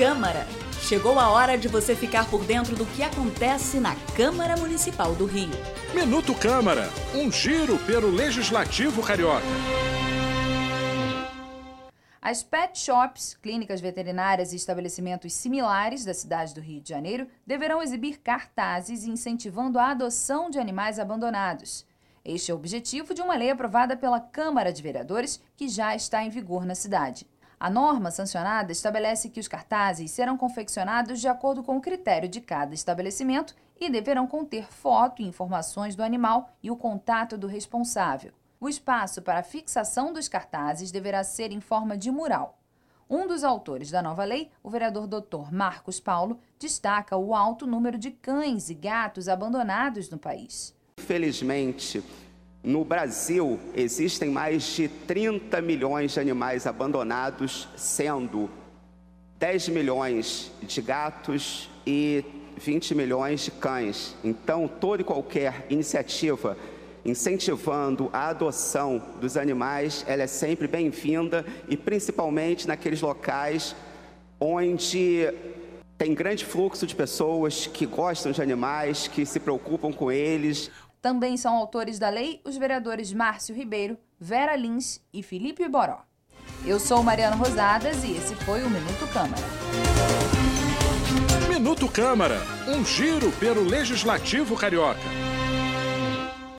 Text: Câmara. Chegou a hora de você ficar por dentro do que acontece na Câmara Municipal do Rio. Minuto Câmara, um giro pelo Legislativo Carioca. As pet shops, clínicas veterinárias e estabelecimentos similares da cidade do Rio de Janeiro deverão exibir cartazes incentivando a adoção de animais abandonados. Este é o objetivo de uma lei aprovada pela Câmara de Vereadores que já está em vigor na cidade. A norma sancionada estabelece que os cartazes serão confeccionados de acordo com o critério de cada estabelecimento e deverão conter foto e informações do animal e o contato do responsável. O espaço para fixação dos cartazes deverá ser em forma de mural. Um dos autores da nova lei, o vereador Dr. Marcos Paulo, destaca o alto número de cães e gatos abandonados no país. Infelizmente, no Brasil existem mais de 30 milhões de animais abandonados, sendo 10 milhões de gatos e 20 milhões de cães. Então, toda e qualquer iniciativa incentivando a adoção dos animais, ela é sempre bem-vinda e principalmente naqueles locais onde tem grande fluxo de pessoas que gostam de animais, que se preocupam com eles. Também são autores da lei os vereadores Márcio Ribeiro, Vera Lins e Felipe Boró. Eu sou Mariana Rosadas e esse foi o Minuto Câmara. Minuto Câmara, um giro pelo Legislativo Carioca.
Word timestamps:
Câmara. 0.00 0.46
Chegou 0.80 1.18
a 1.18 1.28
hora 1.28 1.58
de 1.58 1.68
você 1.68 1.94
ficar 1.94 2.26
por 2.30 2.42
dentro 2.46 2.74
do 2.74 2.86
que 2.86 3.02
acontece 3.02 3.78
na 3.78 3.94
Câmara 4.16 4.56
Municipal 4.56 5.14
do 5.14 5.26
Rio. 5.26 5.50
Minuto 5.94 6.34
Câmara, 6.34 6.88
um 7.14 7.30
giro 7.30 7.76
pelo 7.80 8.08
Legislativo 8.08 9.02
Carioca. 9.02 9.44
As 12.18 12.42
pet 12.42 12.78
shops, 12.78 13.36
clínicas 13.42 13.82
veterinárias 13.82 14.54
e 14.54 14.56
estabelecimentos 14.56 15.34
similares 15.34 16.02
da 16.02 16.14
cidade 16.14 16.54
do 16.54 16.62
Rio 16.62 16.80
de 16.80 16.88
Janeiro 16.88 17.28
deverão 17.46 17.82
exibir 17.82 18.20
cartazes 18.20 19.04
incentivando 19.04 19.78
a 19.78 19.90
adoção 19.90 20.48
de 20.48 20.58
animais 20.58 20.98
abandonados. 20.98 21.84
Este 22.24 22.50
é 22.50 22.54
o 22.54 22.56
objetivo 22.56 23.12
de 23.12 23.20
uma 23.20 23.36
lei 23.36 23.50
aprovada 23.50 23.94
pela 23.98 24.18
Câmara 24.18 24.72
de 24.72 24.82
Vereadores 24.82 25.42
que 25.54 25.68
já 25.68 25.94
está 25.94 26.24
em 26.24 26.30
vigor 26.30 26.64
na 26.64 26.74
cidade. 26.74 27.26
A 27.60 27.68
norma 27.68 28.10
sancionada 28.10 28.72
estabelece 28.72 29.28
que 29.28 29.38
os 29.38 29.46
cartazes 29.46 30.10
serão 30.12 30.34
confeccionados 30.34 31.20
de 31.20 31.28
acordo 31.28 31.62
com 31.62 31.76
o 31.76 31.80
critério 31.80 32.26
de 32.26 32.40
cada 32.40 32.74
estabelecimento 32.74 33.54
e 33.78 33.90
deverão 33.90 34.26
conter 34.26 34.66
foto 34.72 35.20
e 35.20 35.26
informações 35.26 35.94
do 35.94 36.02
animal 36.02 36.56
e 36.62 36.70
o 36.70 36.76
contato 36.76 37.36
do 37.36 37.46
responsável. 37.46 38.32
O 38.58 38.66
espaço 38.66 39.20
para 39.20 39.42
fixação 39.42 40.10
dos 40.10 40.26
cartazes 40.26 40.90
deverá 40.90 41.22
ser 41.22 41.52
em 41.52 41.60
forma 41.60 41.98
de 41.98 42.10
mural. 42.10 42.58
Um 43.10 43.26
dos 43.26 43.44
autores 43.44 43.90
da 43.90 44.00
nova 44.00 44.24
lei, 44.24 44.50
o 44.62 44.70
vereador 44.70 45.06
Dr. 45.06 45.52
Marcos 45.52 46.00
Paulo, 46.00 46.40
destaca 46.58 47.14
o 47.18 47.34
alto 47.34 47.66
número 47.66 47.98
de 47.98 48.10
cães 48.10 48.70
e 48.70 48.74
gatos 48.74 49.28
abandonados 49.28 50.08
no 50.08 50.16
país. 50.16 50.74
Infelizmente, 50.98 52.02
no 52.62 52.84
Brasil 52.84 53.58
existem 53.74 54.30
mais 54.30 54.64
de 54.64 54.88
30 54.88 55.60
milhões 55.62 56.12
de 56.12 56.20
animais 56.20 56.66
abandonados, 56.66 57.68
sendo 57.76 58.50
10 59.38 59.70
milhões 59.70 60.52
de 60.62 60.82
gatos 60.82 61.70
e 61.86 62.24
20 62.58 62.94
milhões 62.94 63.40
de 63.40 63.50
cães. 63.50 64.14
Então, 64.22 64.68
toda 64.68 65.00
e 65.00 65.04
qualquer 65.04 65.66
iniciativa 65.70 66.56
incentivando 67.02 68.10
a 68.12 68.28
adoção 68.28 69.02
dos 69.18 69.38
animais, 69.38 70.04
ela 70.06 70.22
é 70.22 70.26
sempre 70.26 70.68
bem-vinda 70.68 71.46
e 71.66 71.74
principalmente 71.74 72.68
naqueles 72.68 73.00
locais 73.00 73.74
onde 74.38 75.32
tem 75.96 76.14
grande 76.14 76.44
fluxo 76.44 76.86
de 76.86 76.94
pessoas 76.94 77.66
que 77.66 77.86
gostam 77.86 78.32
de 78.32 78.42
animais, 78.42 79.08
que 79.08 79.24
se 79.24 79.40
preocupam 79.40 79.92
com 79.92 80.12
eles. 80.12 80.70
Também 81.00 81.36
são 81.36 81.54
autores 81.54 81.98
da 81.98 82.10
lei 82.10 82.40
os 82.44 82.56
vereadores 82.56 83.12
Márcio 83.12 83.54
Ribeiro, 83.54 83.96
Vera 84.18 84.54
Lins 84.54 85.00
e 85.12 85.22
Felipe 85.22 85.66
Boró. 85.68 86.02
Eu 86.64 86.78
sou 86.78 87.02
Mariana 87.02 87.36
Rosadas 87.36 88.04
e 88.04 88.12
esse 88.12 88.34
foi 88.34 88.62
o 88.62 88.68
Minuto 88.68 89.10
Câmara. 89.12 89.42
Minuto 91.48 91.88
Câmara, 91.88 92.38
um 92.68 92.84
giro 92.84 93.32
pelo 93.32 93.62
Legislativo 93.62 94.56
Carioca. 94.56 95.00